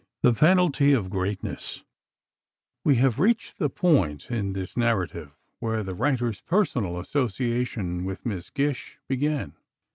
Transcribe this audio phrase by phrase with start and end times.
[0.25, 1.83] III "THE PENALTY OF GREATNESS"
[2.83, 8.49] We have reached the point in this narrative where the writer's personal association with Miss
[8.49, 9.53] Gish began.